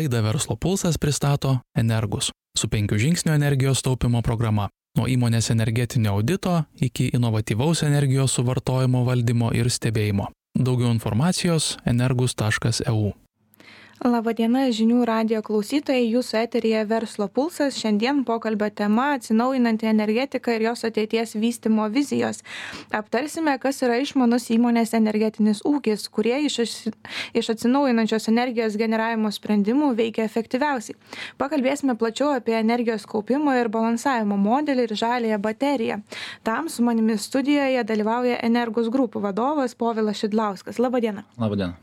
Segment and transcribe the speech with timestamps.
[0.00, 4.70] Laidą Verslo pulsas pristato Energus su penkių žingsnių energijos taupimo programa.
[4.96, 10.30] Nuo įmonės energetinio audito iki inovatyvaus energijos suvartojimo valdymo ir stebėjimo.
[10.56, 13.12] Daugiau informacijos energus.eu.
[14.00, 17.76] Labadiena žinių radio klausytojai, jūsų eterija Verslo pulsas.
[17.76, 22.40] Šiandien pokalbio tema- atsinaujinanti energetika ir jos ateities vystimo vizijos.
[22.90, 26.88] Aptarsime, kas yra išmanus įmonės energetinis ūkis, kurie iš,
[27.34, 30.96] iš atsinaujinančios energijos generavimo sprendimų veikia efektyviausiai.
[31.38, 36.02] Pakalbėsime plačiau apie energijos kaupimo ir balansavimo modelį ir žalėją bateriją.
[36.42, 40.78] Tam su manimi studijoje dalyvauja Energus grupų vadovas Povilas Šidlauskas.
[40.78, 41.24] Labadiena.
[41.36, 41.74] Labadiena.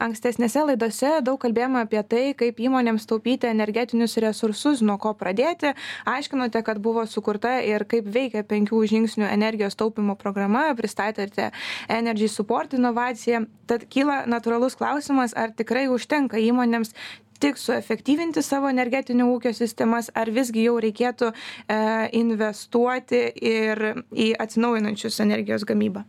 [0.00, 5.74] Ankstesnėse laidose daug kalbėjome kalbėjome apie tai, kaip įmonėms taupyti energetinius resursus, nuo ko pradėti.
[6.06, 11.50] Aiškinote, kad buvo sukurta ir kaip veikia penkių žingsnių energijos taupimo programa, pristatėte
[11.88, 13.46] Energy Support inovaciją.
[13.66, 16.94] Tad kyla natūralus klausimas, ar tikrai užtenka įmonėms
[17.40, 21.34] tik suefektyvinti savo energetinio ūkio sistemas, ar visgi jau reikėtų e,
[22.18, 26.06] investuoti ir į atsinaujinančius energijos gamybą?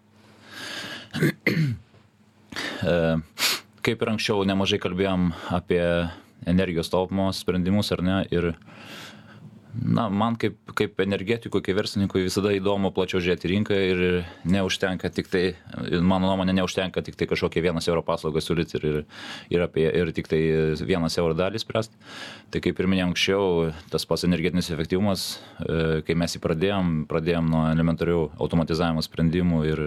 [3.90, 5.82] kaip ir anksčiau nemažai kalbėjom apie
[6.46, 8.52] energijos taupymo sprendimus ar ne ir
[9.74, 14.02] na man kaip kaip energetikui kaip verslininkui visada įdomu plačiau žiūrėt į rinką ir
[14.50, 15.44] neužtenka tiktai
[16.02, 18.98] mano nuomone neužtenka tiktai kažkokią vienas euro paslaugą siūlyt ir ir
[19.54, 20.42] ir apie ir tiktai
[20.82, 21.94] vienas euro dalį spręst.
[22.50, 23.46] Tai kaip ir minėjau anksčiau
[23.94, 29.86] tas pats energetinis efektyvumas e, kai mes jį pradėjom pradėjom nuo elementarių automatizavimo sprendimų ir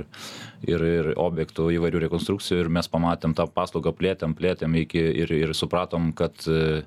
[0.69, 5.55] ir ir objektų įvairių rekonstrukcijų ir mes pamatėm tą paslaugą plėtėm plėtėm iki ir ir
[5.59, 6.83] supratom kad e,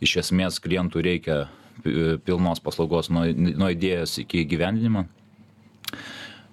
[0.00, 1.48] iš esmės klientui reikia
[1.84, 5.04] pilnos paslaugos nuo, nuo idėjos iki gyvendinimo.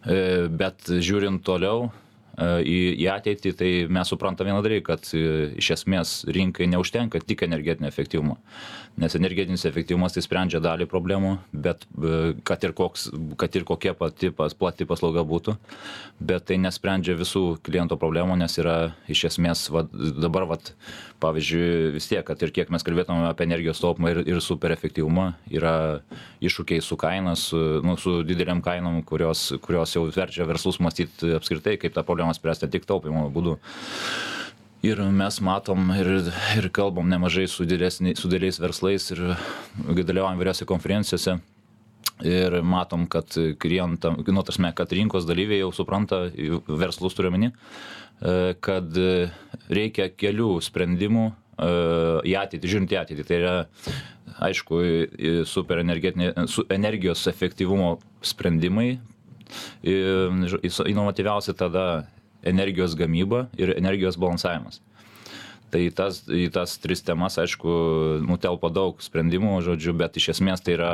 [0.05, 0.17] E,
[0.53, 1.89] bet žiūrint toliau,
[2.35, 7.45] į, į ateitį, tai mes suprantame vieną dalyką, kad e, iš esmės rinkai neužtenka tik
[7.47, 8.35] energetinio efektyvumo.
[8.99, 13.07] Nes energetinis efektyvumas tai sprendžia dalį problemų, bet e, kad ir, koks,
[13.39, 15.55] kad ir kokia pati pas, plati paslauga būtų,
[16.19, 18.77] bet tai nesprendžia visų kliento problemų, nes yra
[19.11, 20.59] iš esmės va, dabar, va,
[21.23, 25.31] pavyzdžiui, vis tiek, kad ir kiek mes kalbėtume apie energijos taupimą ir, ir super efektyvumą,
[25.51, 25.75] yra
[26.43, 31.77] iššūkiai su kaina, su, nu, su dideliam kainom, kurios, kurios jau verčia verslus mąstyti apskritai,
[31.81, 33.59] kaip tą problemą problemas spręsti tik taupymo būdu.
[34.83, 39.35] Ir mes matom ir, ir kalbam nemažai su, didesni, su dideliais verslais ir
[39.77, 41.39] dalyvaujam vyriausiose konferencijose.
[42.23, 43.27] Ir matom, kad
[43.59, 46.29] klientam, nu, tasme, kad rinkos dalyviai jau supranta,
[46.67, 48.87] verslus turiuomenį, e, kad
[49.67, 51.33] reikia kelių sprendimų e,
[52.31, 53.25] į ateitį, žiūrint į ateitį.
[53.27, 53.57] Tai yra,
[54.47, 54.79] aišku,
[55.49, 58.93] super energijos efektyvumo sprendimai.
[59.85, 61.85] Inovatyviausia tada
[62.45, 64.81] energijos gamyba ir energijos balansavimas.
[65.73, 67.71] Tai tas, į tas tris temas, aišku,
[68.23, 70.91] nutelpa daug sprendimų, žodžiu, bet iš esmės tai yra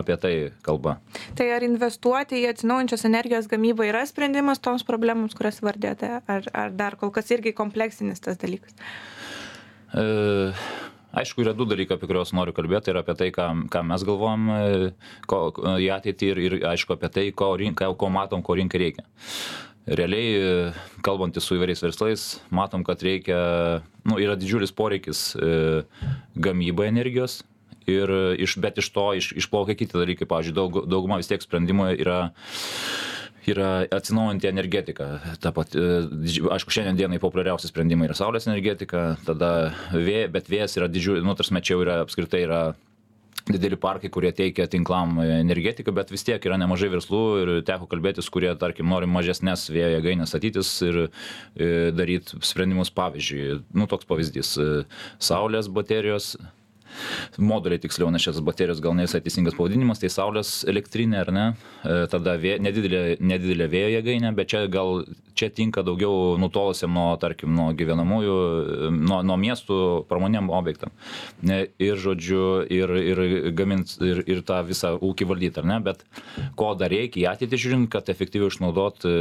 [0.00, 0.32] apie tai
[0.64, 0.96] kalba.
[1.36, 6.72] Tai ar investuoti į atsinaujančios energijos gamybą yra sprendimas toms problemams, kurias vardėte, ar, ar
[6.72, 8.78] dar kol kas irgi kompleksinis tas dalykas?
[9.92, 10.06] E,
[11.20, 14.06] aišku, yra du dalykai, apie kuriuos noriu kalbėti, tai yra apie tai, ką, ką mes
[14.06, 14.90] galvojam e,
[15.30, 15.44] ko,
[15.80, 19.06] į ateitį ir, ir aišku apie tai, ko, rinka, ko matom, ko rinkai reikia.
[19.84, 20.70] Realiai
[21.04, 23.40] kalbantis su įvairiais verslais matom kad reikia
[24.08, 25.82] nu yra didžiulis poreikis e,
[26.40, 27.42] gamybai energijos
[27.86, 28.08] ir
[28.40, 30.28] iš bet iš to iš išplaukia kiti dalykai.
[30.28, 32.18] Pavyzdžiui daug dauguma vis tiek sprendimų yra
[33.52, 35.08] yra atsinaujinanti energetika
[35.42, 35.82] ta pati
[36.56, 39.52] aišku šiandien dienai populiariausi sprendimai yra saulės energetika tada
[39.92, 42.64] vė bet vėjas yra didžiu nu ta prasme čia jau yra apskritai yra
[43.44, 48.30] dideli parkai kurie teikia tinklam energetiką bet vis tiek yra nemažai verslų ir teko kalbėtis
[48.32, 52.92] kurie tarkim nori mažesnes vėjo jėgaines statytis ir e, daryt sprendimus.
[52.94, 54.68] Pavyzdžiui nu toks pavyzdys e,
[55.20, 56.34] saulės baterijos
[57.38, 61.46] moduliai tiksliau, nes šitas baterijos gal ne visai teisingas pavadinimas, tai saulės elektrinė ar ne,
[61.82, 65.04] e, tada vė, nedidelė, nedidelė vėjo jėgainė, bet čia gal
[65.34, 68.36] čia tinka daugiau nutolusiam nuo, tarkim, nuo gyvenamųjų,
[68.94, 69.78] nuo, nuo miestų
[70.10, 70.92] pramonėm objektam.
[71.42, 73.22] Ir, žodžiu, ir, ir
[73.56, 76.04] gamint, ir, ir tą visą ūkį valdyti, ar ne, bet
[76.58, 79.14] ko dar reikia į ateitį žiūrint, kad efektyviai išnaudot e,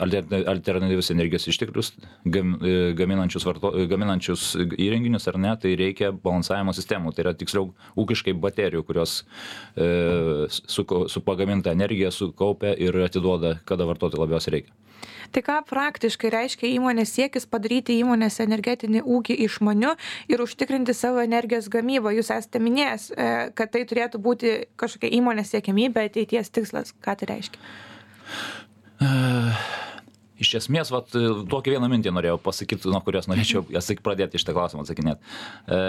[0.00, 1.92] alternatyvius energijos išteklius,
[2.24, 4.46] gam, e, gaminančius, varto, gaminančius
[4.80, 7.70] įrenginius, ar ne, tai reikia balansavimo sistemų, tai yra tiksliau
[8.00, 9.20] ūkiškai baterijų, kurios
[9.76, 14.78] e, su, su pagaminta energija sukaupia ir atiduoda, kada vartoti labiausiai reikia.
[15.32, 19.94] Tai ką praktiškai reiškia įmonės siekis padaryti įmonės energetinį ūkį išmaniu
[20.28, 22.12] ir užtikrinti savo energijos gamybą?
[22.18, 26.92] Jūs esate minėjęs, e, kad tai turėtų būti kažkokia įmonės siekiamybė, ateities tikslas.
[27.00, 27.64] Ką tai reiškia?
[29.02, 29.80] Uh
[30.42, 31.12] iš esmės, vat,
[31.50, 33.64] tokią vieną mintį norėjau pasakyti, nuo kurios norėčiau
[34.04, 35.32] pradėti iš tą klausimą atsakinėti.
[35.66, 35.80] E,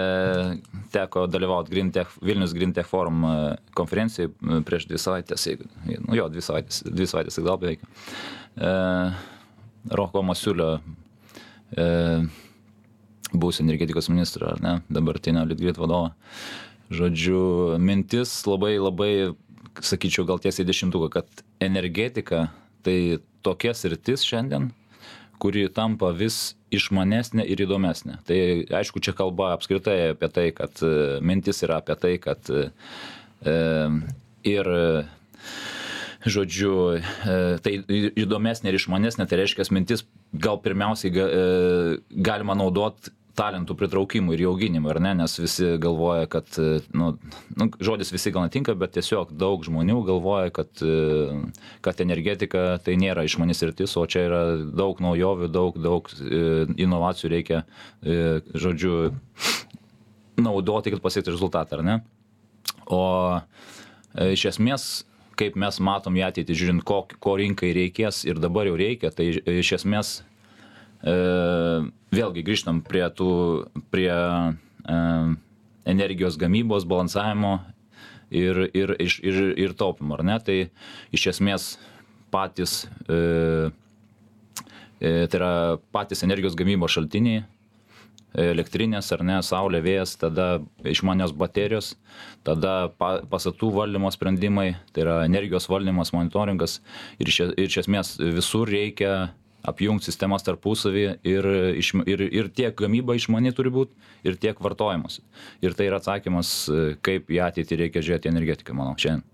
[0.94, 3.34] teko dalyvauti Green Tech, Vilnius Green Tech Forum e,
[3.78, 5.46] konferencijai e, prieš dvi savaitės,
[6.06, 7.84] nu jo, dvi savaitės, dvi savaitės gal beveik.
[8.54, 8.74] E,
[9.92, 10.78] Roko Masiulio
[11.76, 11.86] e,
[13.34, 16.14] būsį energetikos ministrą, ar ne, dabartinio Litgrid vadovą.
[16.94, 19.12] Žodžiu, mintis labai labai,
[19.82, 22.48] sakyčiau, gal tiesiai dešimtuką, kad energetika
[22.84, 24.70] tai tokia sritis šiandien,
[25.42, 28.20] kuri tampa vis išmanesnė ir įdomesnė.
[28.28, 28.38] Tai
[28.80, 32.68] aišku, čia kalba apskritai apie tai, kad e, mintis yra apie tai, kad e,
[34.48, 34.70] ir
[36.24, 37.02] žodžiu, e,
[37.64, 37.74] tai
[38.16, 41.28] įdomesnė ir išmanesnė, tai reiškia mintis gal pirmiausiai e,
[42.10, 47.10] galima naudoti talentų pritraukimui ir auginimui, ar ne, nes visi galvoja, kad, e, nu,
[47.58, 50.70] nu, žodis visi gal netinka, bet tiesiog daug žmonių galvoja, kad,
[51.84, 56.10] kad energetika tai nėra išmanis rytis, o čia yra daug naujovių, daug, daug
[56.78, 57.64] inovacijų reikia,
[58.54, 59.10] žodžiu,
[60.38, 61.98] naudoti, kad pasiekti rezultatą, ar ne?
[62.86, 63.02] O
[64.14, 64.86] iš esmės,
[65.38, 69.32] kaip mes matom į ateitį, žiūrint, ko, ko rinkai reikės ir dabar jau reikia, tai
[69.34, 70.20] iš esmės
[71.04, 71.14] E,
[72.16, 73.30] vėlgi grįžtam prie tų,
[73.92, 74.98] prie e,
[75.92, 77.58] energijos gamybos, balansavimo
[78.32, 80.38] ir, ir, ir, ir, ir taupimo, ar ne?
[80.40, 80.58] Tai
[81.14, 81.74] iš esmės
[82.32, 83.68] patys, e,
[85.04, 85.52] tai yra
[85.92, 87.44] patys energijos gamybos šaltiniai,
[88.34, 90.48] elektrinės ar ne, saulė, vėjas, tada
[90.86, 91.94] išmanios baterijos,
[92.46, 96.80] tada pa, pastatų valdymo sprendimai, tai yra energijos valdymas, monitoringas
[97.22, 99.14] ir iš, ir iš esmės visur reikia
[99.64, 101.46] apjungt sistemas tarpusavy ir,
[102.04, 103.94] ir, ir tiek gamyba išmani turi būt,
[104.26, 105.22] ir tiek vartojimas.
[105.64, 106.50] Ir tai yra atsakymas,
[107.04, 109.24] kaip į ateitį reikia žiūrėti energetiką, manau, šiandien.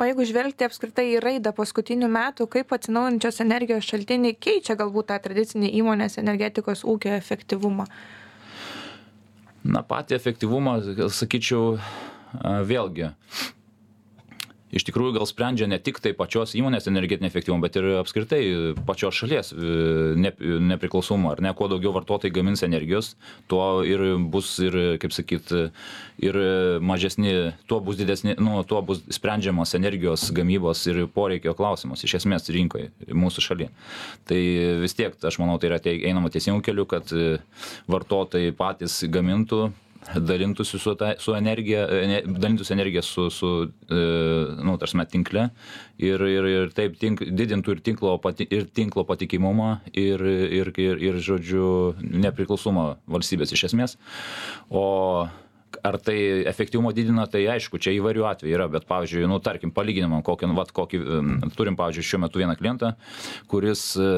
[0.00, 5.18] O jeigu žvelgti apskritai į raidą paskutinių metų, kaip atsinaujančios energijos šaltiniai keičia galbūt tą
[5.24, 7.88] tradicinį įmonės energetikos ūkio efektyvumą?
[9.64, 10.76] Na, patį efektyvumą,
[11.10, 11.78] sakyčiau,
[12.68, 13.10] vėlgi,
[14.74, 18.40] iš tikrųjų gal sprendžia ne tik tai pačios įmonės energetinį efektyvumą, bet ir apskritai
[18.88, 19.70] pačios šalies e,
[20.20, 20.32] ne,
[20.72, 21.34] nepriklausomumą.
[21.36, 23.14] Ar ne, kuo daugiau vartotojai gamins energijos,
[23.50, 25.52] tuo ir bus ir, kaip sakyt,
[26.24, 26.38] ir
[26.84, 27.34] mažesni,
[27.70, 32.90] tuo bus didesni, nu, tuo bus sprendžiamas energijos gamybos ir poreikio klausimas iš esmės rinkoje
[33.08, 33.72] mūsų šalyje.
[34.28, 34.40] Tai
[34.84, 37.12] vis tiek, aš manau, tai yra einama teisingų kelių, kad
[37.88, 39.68] vartotojai patys gamintų
[40.16, 41.86] dalintųsi su, ta, su energija,
[42.24, 43.98] dalintųsi energiją su, su e,
[44.64, 45.48] nu, tarsime, tinkle
[45.98, 50.24] ir, ir, ir taip tink, didintų ir tinklo, pati, ir tinklo patikimumą ir,
[50.60, 51.68] ir, ir, ir, žodžiu,
[52.00, 53.98] nepriklausomą valstybės iš esmės.
[54.70, 55.28] O
[55.82, 56.16] ar tai
[56.48, 60.72] efektyvumo didina, tai aišku, čia įvairių atvejų yra, bet, pavyzdžiui, nu, tarkim, palyginimam, kokį, vat,
[60.74, 61.02] kokį,
[61.58, 62.94] turim, pavyzdžiui, šiuo metu vieną klientą,
[63.50, 64.08] kuris, e,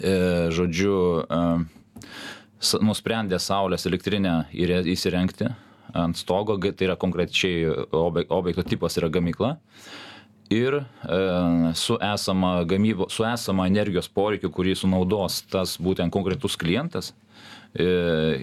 [0.00, 0.14] e,
[0.54, 0.96] žodžiu,
[1.26, 1.42] e,
[2.80, 5.50] nusprendė saulės elektrinę įsirengti
[5.96, 9.56] ant stogo, tai yra konkrečiai objekto tipas yra gamykla.
[10.52, 10.84] Ir e,
[11.74, 17.10] su, esama gamybo, su esama energijos poreikiu, kurį sunaudos tas būtent konkretus klientas,
[17.74, 17.86] e,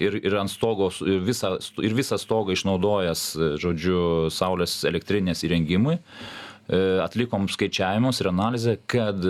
[0.04, 3.24] ir, ir ant stogo, ir visą, ir visą stogą išnaudojęs,
[3.62, 4.02] žodžiu,
[4.34, 9.24] saulės elektrinės įrengimui, e, atlikom skaičiavimus ir analizę, kad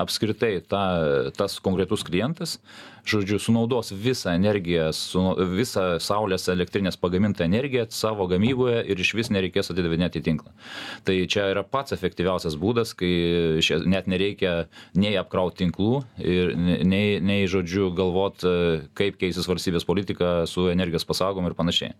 [0.00, 0.84] apskritai ta,
[1.36, 2.58] tas konkretus klientas
[3.08, 5.22] žodžiu sunaudos visą energiją su
[5.54, 10.52] visą saulės elektrinės pagamintą energiją savo gamyboje ir išvis nereikės atidavinėti į tinklą.
[11.06, 13.12] Tai čia yra pats efektyviausias būdas kai
[13.64, 18.44] šia net nereikia nei apkraut tinklų ir nei nei žodžiu galvot
[18.98, 21.94] kaip keisis valstybės politika su energijos pasaugojimu ir panašiai.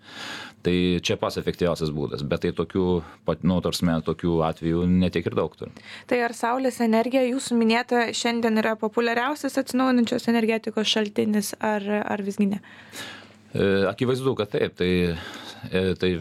[0.61, 2.87] Tai čia pats efektyviausias būdas bet tai tokių
[3.29, 5.75] pat nu ta prasme tokių atvejų ne tiek ir daug turim.
[6.11, 12.51] Tai ar saulės energija jūsų minėta šiandien yra populiariausias atsinaujinančios energetikos šaltinis ar, ar visgi
[12.51, 12.61] ne?
[13.55, 14.77] E, akivaizdu, kad taip.
[14.79, 14.91] Tai,
[15.71, 16.13] e, tai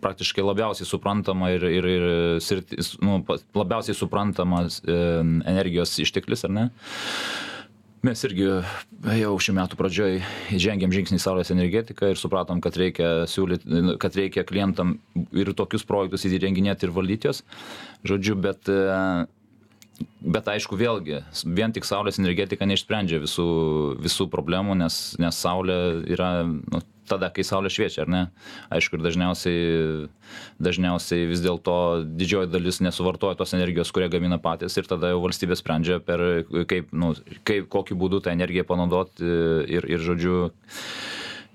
[0.00, 2.08] praktiškai labiausiai suprantama ir, ir, ir
[2.40, 3.20] sirtis, nu,
[3.56, 4.96] labiausiai suprantamas e,
[5.50, 6.66] energijos išteklis, ar ne?
[8.00, 8.46] Mes irgi
[9.20, 10.14] jau šių metų pradžioj
[10.56, 14.94] žengėm žingsnį į saulės energetiką ir supratom, kad reikia, siūlyti, kad reikia klientam
[15.36, 17.42] ir tokius projektus įrenginėti ir valdyti juos.
[18.08, 18.72] Žodžiu, bet
[20.20, 23.48] bet aišku vėlgi vien tik saulės energetika neišsprendžia visų
[24.00, 25.78] visų problemų nes nes saulė
[26.12, 28.20] yra nu tada kai saulė šviečia ar ne?
[28.74, 30.08] Aišku ir dažniausiai
[30.62, 31.74] dažniausiai vis dėlto
[32.06, 36.22] didžioji dalis nesuvartoja tos energijos kurią gamina patys ir tada jau valstybė sprendžia per
[36.70, 37.12] kaip nu
[37.48, 40.40] kaip kokiu būdu tą energiją panaudot ir ir žodžiu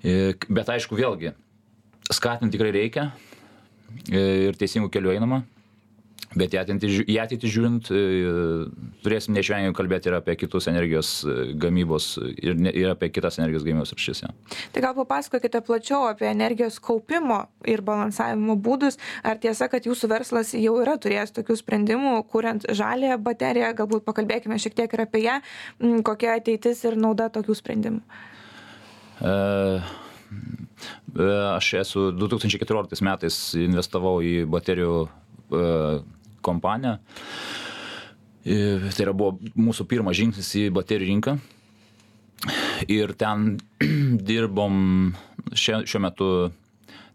[0.04, 1.32] bet aišku vėlgi
[2.12, 3.10] skatint tikrai reikia
[4.12, 5.44] ir teisingu keliu einama
[6.36, 8.00] Bet į ateitį, į ateitį žiūrint, e,
[9.04, 13.64] turėsim neišvengiamai kalbėti ir apie kitus energijos e, gamybos ir, ne, ir apie kitas energijos
[13.64, 14.20] gamybos rušis.
[14.26, 14.32] Ja.
[14.74, 19.00] Tai gal papasakokite plačiau apie energijos kaupimo ir balansavimo būdus.
[19.24, 24.60] Ar tiesa, kad jūsų verslas jau yra turėjęs tokių sprendimų, kuriant žalę bateriją, galbūt pakalbėkime
[24.60, 25.38] šiek tiek ir apie ją,
[26.04, 28.02] kokia ateitis ir nauda tokių sprendimų.
[29.24, 29.94] Uh...
[31.56, 34.96] Aš esu 2014 metais investavau į baterijų
[36.46, 36.96] kompaniją.
[38.46, 41.38] Tai yra buvo mūsų pirmas žingsnis į baterijų rinką.
[42.92, 43.56] Ir ten
[44.28, 44.76] dirbom
[45.56, 46.28] šia, šiuo metu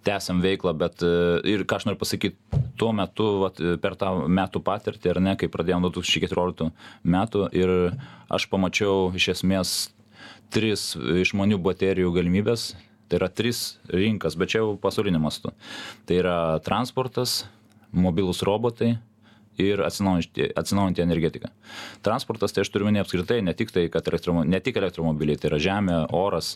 [0.03, 1.03] tęsiam veiklą, bet
[1.47, 5.49] ir ką aš noriu pasakyti, tuo metu, vat, per tą metų patirtį, ar ne, kai
[5.53, 6.71] pradėjom 2014
[7.05, 7.73] metų ir
[8.33, 9.75] aš pamačiau iš esmės
[10.51, 12.71] tris išmanių baterijų galimybės,
[13.07, 15.53] tai yra tris rinkas, bet čia jau pasaulinio mastu.
[16.09, 17.43] Tai yra transportas,
[17.93, 18.95] mobilūs robotai
[19.59, 21.51] ir atsinaujinti energetika.
[22.05, 25.51] Transportas, tai aš turiu minėti apskritai, ne tik, tai, kad elektromo, ne tik elektromobiliai, tai
[25.51, 26.55] yra žemė, oras.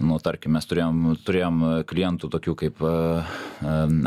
[0.00, 3.34] Nu, tarkim, mes turėjom, turėjom klientų tokių kaip uh,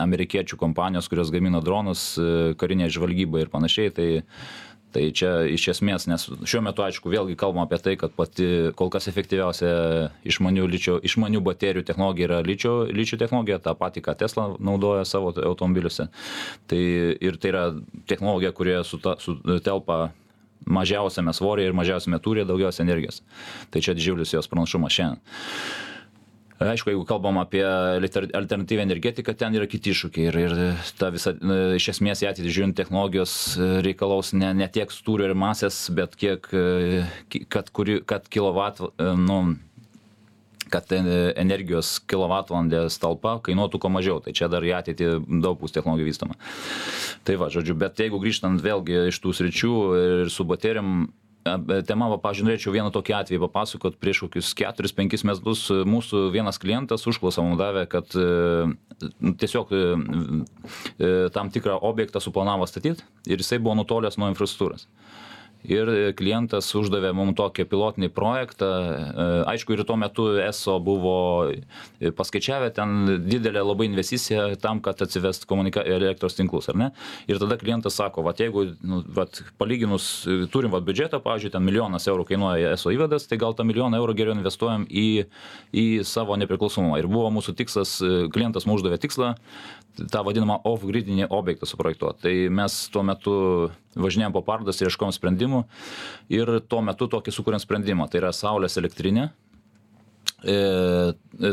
[0.01, 3.93] amerikiečių kompanijos, kurios gamina dronus, uh, karinė žvalgyba ir panašiai.
[3.95, 4.07] Tai
[4.95, 8.91] tai čia iš esmės nes šiuo metu aišku vėlgi kalbam apie tai kad pati kol
[8.93, 9.71] kas efektyviausia
[10.27, 15.33] išmanių ličio išmanių baterijų technologija yra ličio ličio technologija tą patį ką tesla naudoja savo
[15.35, 16.07] automobiliuose.
[16.71, 16.83] Tai
[17.27, 17.65] ir tai yra
[18.07, 19.99] technologija kurioje suta sutelpa
[20.65, 23.19] mažiausiame svoryje ir mažiausiame tūryje daugiausia energijos.
[23.69, 25.19] Tai čia didžiulis jos pranašumas šiandien
[26.59, 30.55] aišku jeigu kalbam apie alternatyvią energetiką ten yra kiti iššūkiai ir ir
[30.99, 31.35] ta visa
[31.75, 33.35] iš esmės į ateitį žiūrint technologijos
[33.85, 36.47] reikalaus ne ne tiek tūrio ir masės bet kiek
[37.49, 38.79] kad kuri kad kilovat
[39.19, 39.41] nu
[40.71, 44.21] kad energijos kilovatvalandės talpa kainuotų kuo mažiau.
[44.23, 45.09] Tai čia dar į ateitį
[45.43, 46.37] daug bus technologijų vystoma.
[47.25, 51.07] Tai va žodžiu bet jeigu grįžtant vėlgi iš tų sričių ir su baterijom
[51.85, 53.97] tema va pavyzdžiui norėčiau vieną tokį atvejį papasakot.
[54.01, 58.09] Prieš kokius keturis penkis metus mūsų vienas klientas užklausą mum davė kad
[59.43, 59.73] tiesiog
[61.35, 64.87] tam tikrą objektą suplanavo statyt ir jisai buvo nutolęs nuo infrastruktūros
[65.71, 68.69] ir klientas uždavė mum tokį pilotinį projektą.
[69.49, 71.15] Aišku ir tuo metu eso buvo
[72.17, 72.95] paskaičiavę ten
[73.25, 76.89] didelė labai investicija tam kad atsivest komunika elektros tinklus ar ne?
[77.31, 80.09] Ir tada klientas sako vat jeigu nu vat palyginus
[80.53, 84.17] turim vat biudžetą pavyzdžiui ten milijonas eurų kainuoja eso įvadas tai gal tą milijoną eurų
[84.17, 85.25] geriau investuojam į
[85.75, 86.99] į savo nepriklausomumą.
[87.01, 87.97] Ir buvo mūsų tikslas
[88.33, 89.35] klientas mum uždavė tikslą
[90.11, 92.19] tą vadinamą off gridinį objektą suprojektuot.
[92.25, 93.35] Tai mes tuo metu
[93.95, 95.63] važinėjom po parodas ir ieškojom sprendimų.
[96.35, 98.09] Ir tuo metu tokį sukūrėm sprendimą.
[98.11, 99.29] Tai yra saulės elektrinė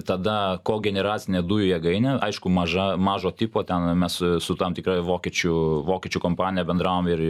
[0.07, 0.37] tada
[0.69, 5.55] kogeneracinė dujų jėgainė aišku maža mažo tipo ten mes su tam tikra vokiečių
[5.89, 7.23] vokiečių kompanija bendravom ir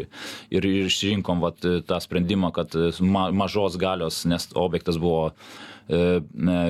[0.50, 5.30] ir išrinkom vat tą sprendimą kad ma mažos galios nes objektas buvo
[5.90, 6.20] E,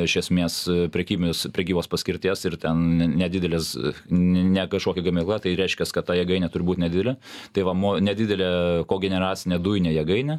[0.07, 0.57] iš esmės
[0.93, 2.81] prekybos, paskirties ir ten
[3.19, 3.75] nedidelės,
[4.09, 7.17] ne kažkokia gamykla, tai reiškia, kad ta jėgainė turi būti nedidelė.
[7.53, 8.53] Tai va, nedidelė
[8.91, 10.39] kogeneracinė dujinė jėgainė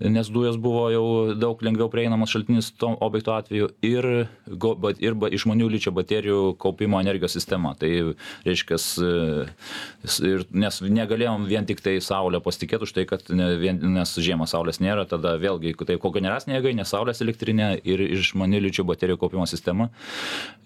[0.00, 1.04] nes dujos buvo jau
[1.38, 4.08] daug lengviau prieinamas šaltinis to objekto atveju ir,
[4.46, 7.74] go, bat, ir ba, išmanių ličio baterijų kaupimo energijos sistema.
[7.78, 7.90] Tai
[8.46, 8.78] reiškia,
[10.26, 14.48] ir, nes negalėjom vien tik tai Saulę pasitikėti už tai, kad ne, vien, nes žiemą
[14.50, 19.88] Saulės nėra, tada vėlgi tai kogeneracinė jėgainė, Saulės elektrinė ir išmanių ličio baterijų kaupimo sistema.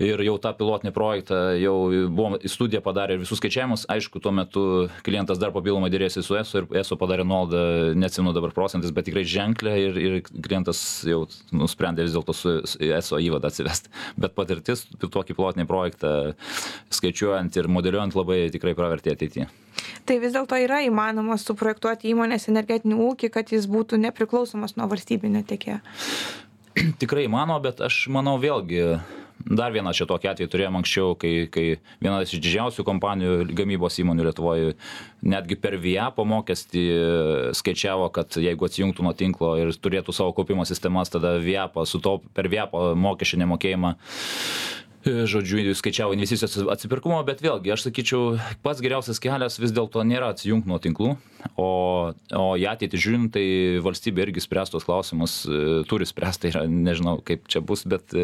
[0.00, 1.76] Ir jau tą pilotinį projektą jau
[2.08, 3.84] buvom studiją padarę visus skaičiavimus.
[3.92, 4.64] Aišku, tuo metu
[5.06, 9.17] klientas dar papildomai dėrėsi su ESO ir ESO padarė nuolaidą, neatsimenu dabar procentais, bet tikrai
[9.18, 13.90] tikrai ženklią ir, ir klientas jau nusprendė vis dėlto su ESO įvadą atsivesti.
[14.16, 16.34] Bet patirtis tokį plotinį projektą
[16.90, 19.48] skaičiuojant ir modeliuojant labai tikrai pravertė ateityje.
[20.06, 25.42] Tai vis dėlto yra įmanoma suprojektuoti įmonės energetinį ūkį, kad jis būtų nepriklausomas nuo valstybinio
[25.46, 25.80] tiekėjo.
[26.98, 29.00] Tikrai įmanoma, bet aš manau vėlgi
[29.46, 31.64] dar vieną čia tokį atvejį turėjom anksčiau kai kai
[32.02, 34.64] viena iš didžiausių kompanijų gamybos įmonių lietuvoj
[35.32, 36.84] netgi per viapo mokestį
[37.58, 42.50] skaičiavo kad jeigu atsijungtų nuo tinklo ir turėtų savo kaupimo sistemas tada viapą sutaup per
[42.52, 43.94] viapo mokesčio nemokėjimą
[45.28, 50.68] žodžiu skaičiavo investicijos atsipirkumo bet vėlgi aš sakyčiau pats geriausias kelias vis dėlto nėra atsijungt
[50.68, 51.16] nuo tinklų
[51.58, 51.68] o
[52.34, 53.44] o į ateitį žiūrint tai
[53.84, 55.40] valstybė irgi spręs tuos klausimus
[55.90, 58.14] turi spręst tai yra nežinau kaip čia bus bet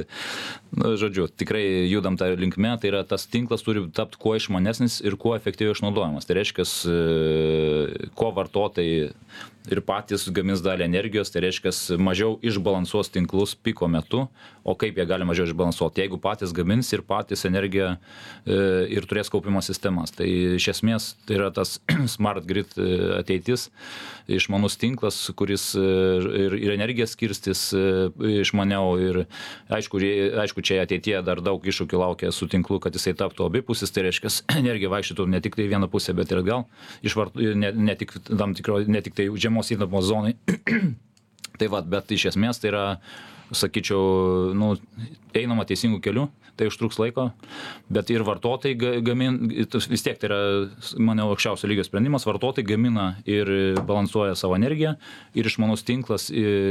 [0.75, 5.17] nu žodžiu tikrai judam ta linkme tai yra tas tinklas turi tapt kuo išmanesnis ir
[5.21, 6.27] kuo efektyviau išnaudojamas.
[6.27, 6.77] Tai reiškias
[8.19, 9.13] kuo vartotojai
[9.73, 14.27] ir patys gamins dalį energijos, tai reiškia mažiau išbalansuos tinklus piko metu,
[14.65, 18.59] o kaip jie gali mažiau išbalansuoti, jeigu patys gamins ir patys energiją e,
[18.97, 20.13] ir turės kaupimo sistemas.
[20.17, 20.29] Tai
[20.59, 21.79] iš esmės tai yra tas
[22.15, 22.91] smart grid e,
[23.21, 23.71] ateitis,
[24.29, 25.85] išmanus tinklas, kuris e,
[26.45, 27.67] ir, ir energiją skirstys
[28.45, 29.21] išmaniau ir
[29.73, 30.01] aišku,
[30.45, 34.33] aišku, čia ateityje dar daug iššūkių laukia su tinklu, kad jisai taptų abipusis, tai reiškia
[34.63, 36.69] energija vaikščiotų ne tik tai vieną pusę, bet ir atgal,
[37.05, 40.35] išvart, ne, ne, tik, tam tikro, ne tik tai žiemos įtampos zonai.
[41.59, 42.87] tai va, bet iš esmės tai yra,
[43.55, 44.75] sakyčiau, nu,
[45.37, 46.25] einama teisingų kelių,
[46.57, 47.29] tai užtruks laiko,
[47.91, 50.39] bet ir vartotojai gamin, vis tiek tai yra,
[50.99, 54.97] manau, aukščiausio lygio sprendimas, vartotojai gamina ir balansuoja savo energiją
[55.35, 56.31] ir išmanus tinklas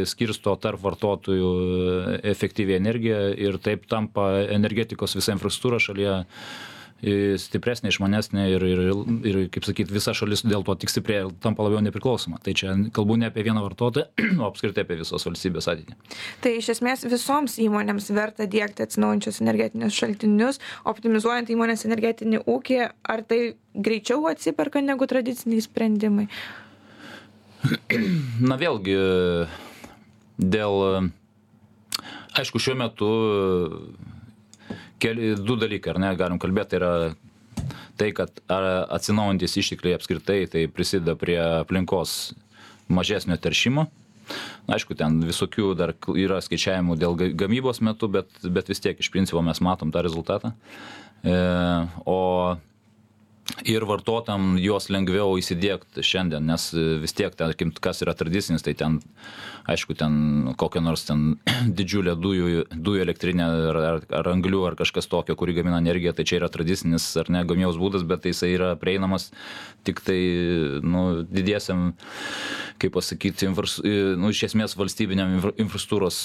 [0.09, 1.53] skirsto tarp vartotojų
[2.33, 6.19] efektyviai energiją ir taip tampa energetikos visa infrastruktūra šalyje
[7.03, 8.81] stipresnė, išmanesnė ir, ir,
[9.27, 12.39] ir kaip sakyt, visa šalis dėl to tik stiprėja, tampa labiau nepriklausoma.
[12.43, 14.07] Tai čia kalbu ne apie vieną vartotoją,
[14.41, 15.97] o apskritai apie visos valstybės ateitį.
[16.43, 22.79] Tai iš esmės visoms įmonėms verta dėkti atsinaujančius energetinius šaltinius, optimizuojant įmonės energetinį ūkį,
[23.11, 23.41] ar tai
[23.73, 26.29] greičiau atsiperka negu tradiciniai sprendimai?
[28.49, 28.95] Na vėlgi,
[30.39, 30.79] dėl,
[32.39, 33.11] aišku, šiuo metu
[35.03, 36.93] keli du dalykai, ar ne, galim kalbėti, tai yra
[37.99, 42.33] tai, kad atsinaujantis ištekliai apskritai tai prisideda prie aplinkos
[42.93, 43.87] mažesnio teršimo.
[44.71, 49.43] Aišku, ten visokių dar yra skaičiavimų dėl gamybos metu, bet, bet vis tiek iš principo
[49.43, 50.53] mes matom tą rezultatą.
[51.23, 51.33] E,
[52.07, 52.19] o
[53.67, 56.69] ir vartotojam juos lengviau įsidiegt šiandien nes
[57.03, 58.99] vis tiek tarkim kas yra tradicinis tai ten
[59.69, 61.35] aišku ten kokia nors ten
[61.79, 66.27] didžiulė dujų dujų elektrinė ar ar ar anglių ar kažkas tokio kuri gamina energiją tai
[66.29, 69.29] čia yra tradicinis ar ne gamybos būdas bet tai jisai yra prieinamas
[69.87, 70.21] tiktai
[70.83, 71.91] nu didiesiem
[72.79, 76.23] kaip pasakyt infras nu iš esmės valstybiniam infrastruktūros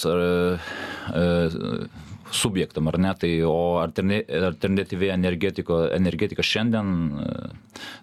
[2.34, 3.12] subjektam ar ne?
[3.18, 7.28] Tai o alternatyvi energetika šiandien e,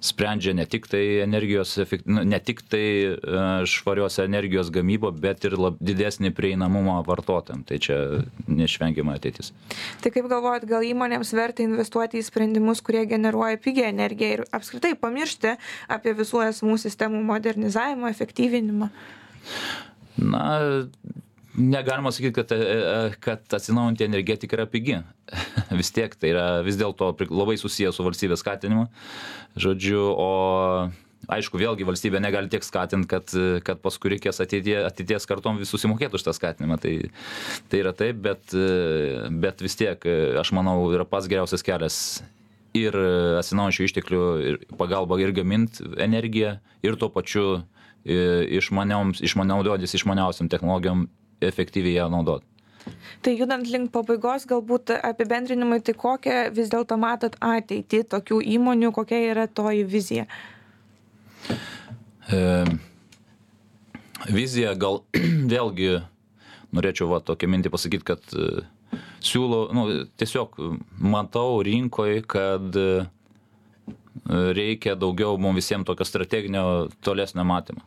[0.04, 3.16] sprendžia ne tik tai energijos nu ne tik tai e,
[3.70, 7.64] švarios energijos gamybą bet ir lab didesnį prieinamumą vartotojam.
[7.68, 8.00] Tai čia
[8.48, 9.52] neišvengiama ateitis.
[10.04, 14.96] Tai kaip galvojat gal įmonėms verta investuoti į sprendimus kurie generuoja pigią energiją ir apskritai
[15.00, 15.56] pamiršti
[15.92, 18.90] apie visų esamų sistemų modernizavimą efektyvinimą?
[20.16, 20.44] Na
[21.58, 25.00] negalima sakyt kad e, e, kad atsinaujinanti energetika yra pigi.
[25.80, 28.86] Vis tiek tai yra vis dėlto labai susiję su valstybės skatinimu.
[29.60, 30.30] Žodžiu o
[31.32, 33.32] aišku vėlgi valstybė negali tiek skatint kad
[33.66, 36.78] kad paskui reikės ateityje ateities kartom vis susimokėt už tą skatinimą.
[36.84, 36.94] Tai
[37.72, 38.54] tai yra taip bet
[39.34, 40.06] bet vis tiek
[40.42, 41.98] aš manau yra pats geriausias kelias
[42.78, 42.94] ir
[43.40, 47.64] atsinaujinančių išteklių ir pagalba ir gamint energiją ir tuo pačiu
[48.06, 51.08] išmanioms išmanaudotis išmaniausiom technologijom
[51.42, 52.44] efektyviai ją naudot.
[53.26, 59.22] Tai judant link pabaigos, galbūt apibendrinimai, tai kokią vis dėlto matot ateitį tokių įmonių, kokia
[59.32, 60.28] yra toji vizija?
[62.30, 62.42] E,
[64.30, 65.02] vizija gal
[65.54, 65.98] vėlgi
[66.76, 68.68] norėčiau va tokią mintį pasakyti, kad e,
[69.26, 69.88] siūlau, nu,
[70.22, 70.62] tiesiog
[71.02, 73.08] matau rinkoje, kad e,
[74.30, 76.66] reikia daugiau mums visiems tokio strateginio
[77.06, 77.82] tolesnio matymo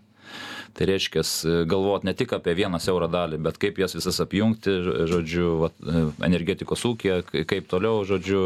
[0.77, 1.33] tai reiškias
[1.71, 4.75] galvot ne tik apie vieną siaurą dalį bet kaip jas visas apjungti
[5.11, 5.89] žodžiu vat
[6.27, 8.43] energetikos ūkyje kaip toliau žodžiu.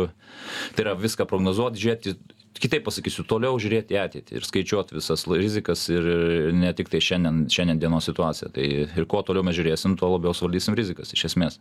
[0.76, 2.16] Tai yra viską prognozuot žiūrėti
[2.62, 6.06] kitaip pasakysiu toliau žiūrėt į ateitį ir skaičiuot visas rizikas ir
[6.54, 8.52] ne tiktai šiandien šiandien dienos situaciją.
[8.54, 11.58] Tai ir kuo toliau mes žiūrėsim tuo labiau suvaldysim rizikas iš esmės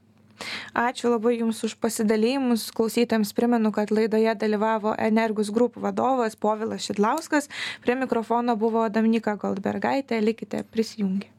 [0.77, 2.69] Ačiū labai Jums už pasidalėjimus.
[2.75, 7.49] Klausytams primenu, kad laidoje dalyvavo Energus Group vadovas Povilas Šidlauskas.
[7.81, 10.21] Prie mikrofono buvo Dominika Goldbergaitė.
[10.21, 11.29] Likite prisijungę.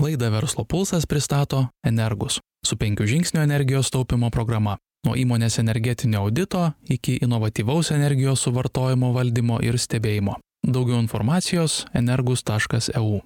[0.00, 4.78] Laidą Verslo pulsas pristato Energus su penkių žingsnių energijos taupimo programa.
[5.02, 10.38] Nuo įmonės energetinio audito iki inovatyvaus energijos suvartojimo valdymo ir stebėjimo.
[10.62, 13.20] Daugiau informacijos energus.eu.